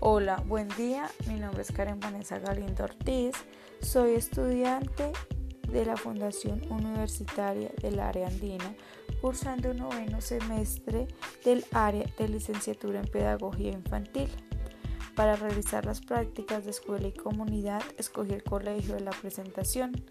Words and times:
Hola, 0.00 0.44
buen 0.46 0.68
día. 0.76 1.10
Mi 1.26 1.40
nombre 1.40 1.62
es 1.62 1.72
Karen 1.72 1.98
Vanessa 1.98 2.38
Galindo 2.38 2.84
Ortiz. 2.84 3.34
Soy 3.80 4.12
estudiante 4.12 5.10
de 5.68 5.84
la 5.84 5.96
Fundación 5.96 6.62
Universitaria 6.70 7.72
del 7.82 7.98
Área 7.98 8.28
Andina, 8.28 8.76
cursando 9.20 9.74
noveno 9.74 10.20
semestre 10.20 11.08
del 11.44 11.64
área 11.72 12.06
de 12.16 12.28
licenciatura 12.28 13.00
en 13.00 13.08
Pedagogía 13.08 13.72
Infantil. 13.72 14.30
Para 15.16 15.34
realizar 15.34 15.84
las 15.84 16.00
prácticas 16.00 16.64
de 16.64 16.70
escuela 16.70 17.08
y 17.08 17.12
comunidad, 17.12 17.82
escogí 17.96 18.34
el 18.34 18.44
Colegio 18.44 18.94
de 18.94 19.00
la 19.00 19.10
Presentación. 19.10 20.04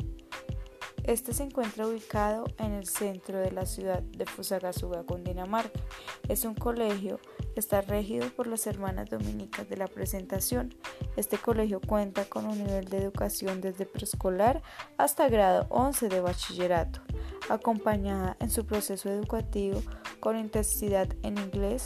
Este 1.05 1.33
se 1.33 1.43
encuentra 1.43 1.87
ubicado 1.87 2.43
en 2.57 2.73
el 2.73 2.85
centro 2.85 3.37
de 3.39 3.53
la 3.53 3.65
ciudad 3.65 4.01
de 4.01 4.25
Fusagasugá, 4.25 5.03
Cundinamarca. 5.03 5.79
Es 6.27 6.43
un 6.45 6.55
colegio 6.55 7.19
que 7.53 7.59
está 7.59 7.81
regido 7.81 8.27
por 8.29 8.47
las 8.47 8.67
hermanas 8.67 9.09
dominicas 9.09 9.69
de 9.69 9.77
la 9.77 9.87
presentación. 9.87 10.75
Este 11.15 11.37
colegio 11.37 11.79
cuenta 11.79 12.25
con 12.25 12.45
un 12.45 12.57
nivel 12.57 12.85
de 12.85 12.97
educación 12.97 13.61
desde 13.61 13.85
preescolar 13.85 14.61
hasta 14.97 15.29
grado 15.29 15.67
11 15.69 16.09
de 16.09 16.21
bachillerato, 16.21 17.01
acompañada 17.49 18.35
en 18.39 18.49
su 18.49 18.65
proceso 18.65 19.09
educativo 19.09 19.81
con 20.19 20.37
intensidad 20.37 21.07
en 21.23 21.37
inglés, 21.37 21.85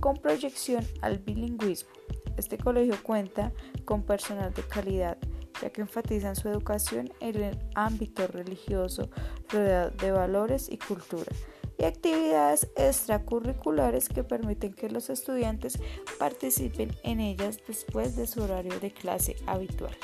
con 0.00 0.16
proyección 0.16 0.86
al 1.00 1.18
bilingüismo. 1.18 1.90
Este 2.36 2.58
colegio 2.58 2.96
cuenta 3.02 3.52
con 3.84 4.02
personal 4.02 4.52
de 4.52 4.62
calidad 4.62 5.18
ya 5.60 5.70
que 5.70 5.80
enfatizan 5.80 6.36
su 6.36 6.48
educación 6.48 7.12
en 7.20 7.42
el 7.42 7.58
ámbito 7.74 8.26
religioso, 8.26 9.10
rodeado 9.48 9.90
de 9.90 10.12
valores 10.12 10.68
y 10.70 10.78
cultura, 10.78 11.32
y 11.78 11.84
actividades 11.84 12.68
extracurriculares 12.76 14.08
que 14.08 14.24
permiten 14.24 14.74
que 14.74 14.90
los 14.90 15.10
estudiantes 15.10 15.78
participen 16.18 16.94
en 17.04 17.20
ellas 17.20 17.58
después 17.66 18.16
de 18.16 18.26
su 18.26 18.42
horario 18.42 18.78
de 18.80 18.90
clase 18.90 19.36
habitual. 19.46 19.96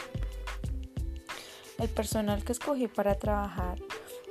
El 1.78 1.88
personal 1.88 2.44
que 2.44 2.52
escogí 2.52 2.86
para 2.86 3.16
trabajar 3.16 3.82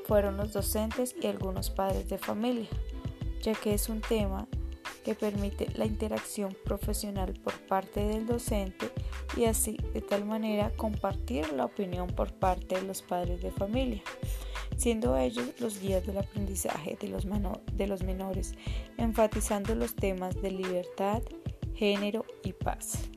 fueron 0.05 0.37
los 0.37 0.53
docentes 0.53 1.15
y 1.21 1.27
algunos 1.27 1.69
padres 1.69 2.07
de 2.07 2.17
familia, 2.17 2.69
ya 3.41 3.53
que 3.53 3.73
es 3.73 3.89
un 3.89 3.99
tema 4.01 4.47
que 5.03 5.15
permite 5.15 5.67
la 5.75 5.85
interacción 5.85 6.55
profesional 6.63 7.33
por 7.43 7.53
parte 7.67 7.99
del 7.99 8.25
docente 8.25 8.89
y 9.35 9.45
así 9.45 9.77
de 9.93 10.01
tal 10.01 10.23
manera 10.23 10.71
compartir 10.77 11.51
la 11.51 11.65
opinión 11.65 12.07
por 12.07 12.31
parte 12.33 12.75
de 12.75 12.83
los 12.83 13.01
padres 13.01 13.41
de 13.41 13.51
familia, 13.51 14.01
siendo 14.77 15.17
ellos 15.17 15.47
los 15.59 15.79
guías 15.79 16.05
del 16.05 16.17
aprendizaje 16.17 16.97
de 16.99 17.07
los, 17.07 17.25
menores, 17.25 18.53
enfatizando 18.97 19.75
los 19.75 19.95
temas 19.95 20.41
de 20.41 20.51
libertad, 20.51 21.21
género 21.75 22.25
y 22.43 22.53
paz 22.53 23.09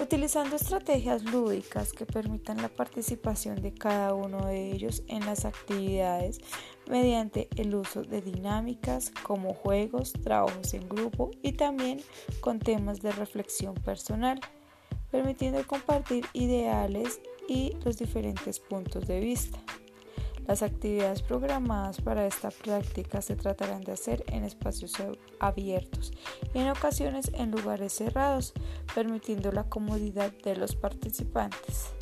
utilizando 0.00 0.56
estrategias 0.56 1.24
lúdicas 1.24 1.92
que 1.92 2.06
permitan 2.06 2.62
la 2.62 2.68
participación 2.68 3.60
de 3.60 3.74
cada 3.74 4.14
uno 4.14 4.46
de 4.46 4.72
ellos 4.72 5.02
en 5.08 5.26
las 5.26 5.44
actividades 5.44 6.40
mediante 6.88 7.48
el 7.56 7.74
uso 7.74 8.02
de 8.02 8.22
dinámicas 8.22 9.12
como 9.22 9.54
juegos, 9.54 10.12
trabajos 10.12 10.72
en 10.74 10.88
grupo 10.88 11.30
y 11.42 11.52
también 11.52 12.00
con 12.40 12.58
temas 12.58 13.00
de 13.00 13.12
reflexión 13.12 13.74
personal, 13.74 14.40
permitiendo 15.10 15.64
compartir 15.66 16.24
ideales 16.32 17.20
y 17.48 17.76
los 17.84 17.98
diferentes 17.98 18.58
puntos 18.58 19.06
de 19.06 19.20
vista. 19.20 19.58
Las 20.50 20.64
actividades 20.64 21.22
programadas 21.22 22.00
para 22.00 22.26
esta 22.26 22.50
práctica 22.50 23.22
se 23.22 23.36
tratarán 23.36 23.82
de 23.82 23.92
hacer 23.92 24.24
en 24.26 24.42
espacios 24.42 24.94
abiertos 25.38 26.12
y 26.52 26.58
en 26.58 26.70
ocasiones 26.70 27.30
en 27.34 27.52
lugares 27.52 27.92
cerrados, 27.92 28.52
permitiendo 28.92 29.52
la 29.52 29.68
comodidad 29.68 30.32
de 30.42 30.56
los 30.56 30.74
participantes. 30.74 31.92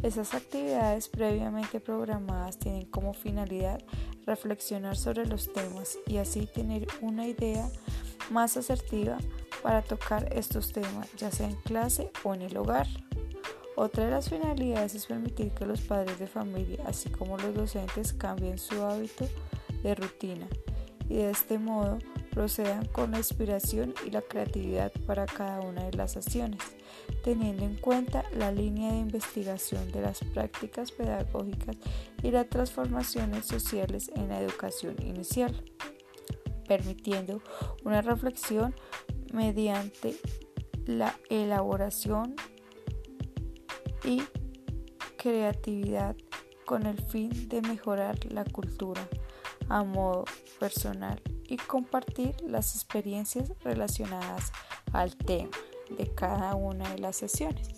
Esas 0.00 0.32
actividades 0.32 1.08
previamente 1.08 1.80
programadas 1.80 2.56
tienen 2.60 2.86
como 2.86 3.14
finalidad 3.14 3.82
reflexionar 4.26 4.96
sobre 4.96 5.26
los 5.26 5.52
temas 5.52 5.98
y 6.06 6.18
así 6.18 6.46
tener 6.46 6.86
una 7.00 7.26
idea 7.26 7.68
más 8.30 8.56
asertiva 8.56 9.18
para 9.60 9.82
tocar 9.82 10.32
estos 10.32 10.70
temas, 10.70 11.12
ya 11.16 11.32
sea 11.32 11.48
en 11.48 11.56
clase 11.62 12.12
o 12.22 12.32
en 12.32 12.42
el 12.42 12.56
hogar. 12.58 12.86
Otra 13.80 14.06
de 14.06 14.10
las 14.10 14.28
finalidades 14.28 14.96
es 14.96 15.06
permitir 15.06 15.52
que 15.52 15.64
los 15.64 15.82
padres 15.82 16.18
de 16.18 16.26
familia, 16.26 16.82
así 16.84 17.10
como 17.10 17.38
los 17.38 17.54
docentes, 17.54 18.12
cambien 18.12 18.58
su 18.58 18.82
hábito 18.82 19.28
de 19.84 19.94
rutina 19.94 20.48
y 21.08 21.18
de 21.18 21.30
este 21.30 21.60
modo 21.60 21.98
procedan 22.32 22.86
con 22.86 23.12
la 23.12 23.18
inspiración 23.18 23.94
y 24.04 24.10
la 24.10 24.22
creatividad 24.22 24.90
para 25.06 25.26
cada 25.26 25.60
una 25.60 25.84
de 25.84 25.96
las 25.96 26.16
acciones, 26.16 26.58
teniendo 27.22 27.64
en 27.64 27.76
cuenta 27.76 28.24
la 28.32 28.50
línea 28.50 28.90
de 28.90 28.98
investigación 28.98 29.92
de 29.92 30.00
las 30.00 30.24
prácticas 30.34 30.90
pedagógicas 30.90 31.76
y 32.24 32.32
las 32.32 32.48
transformaciones 32.48 33.46
sociales 33.46 34.10
en 34.16 34.30
la 34.30 34.40
educación 34.40 34.96
inicial, 35.00 35.54
permitiendo 36.66 37.42
una 37.84 38.02
reflexión 38.02 38.74
mediante 39.32 40.16
la 40.84 41.14
elaboración 41.30 42.34
y 44.04 44.22
creatividad 45.16 46.16
con 46.64 46.86
el 46.86 47.00
fin 47.00 47.48
de 47.48 47.62
mejorar 47.62 48.18
la 48.30 48.44
cultura 48.44 49.08
a 49.68 49.82
modo 49.84 50.24
personal 50.58 51.20
y 51.46 51.56
compartir 51.56 52.36
las 52.46 52.74
experiencias 52.74 53.52
relacionadas 53.64 54.52
al 54.92 55.16
tema 55.16 55.56
de 55.96 56.14
cada 56.14 56.54
una 56.54 56.88
de 56.90 56.98
las 56.98 57.16
sesiones. 57.16 57.70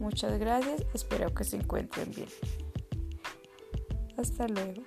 Muchas 0.00 0.38
gracias, 0.38 0.84
espero 0.94 1.34
que 1.34 1.44
se 1.44 1.56
encuentren 1.56 2.10
bien. 2.10 2.28
Hasta 4.16 4.46
luego. 4.46 4.82